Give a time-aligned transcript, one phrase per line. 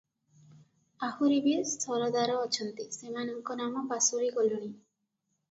[1.07, 4.73] ଆହୁରି ବି ସରଦାର ଅଛନ୍ତି, ସେମାନଙ୍କ ନାମ ପାସୋରି ଗଲିଣି।